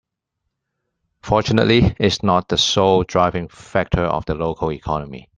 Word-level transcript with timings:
Fortunately 1.21 1.95
its 1.99 2.23
not 2.23 2.47
the 2.47 2.57
sole 2.57 3.03
driving 3.03 3.47
factor 3.49 4.01
of 4.01 4.25
the 4.25 4.33
local 4.33 4.71
economy. 4.71 5.29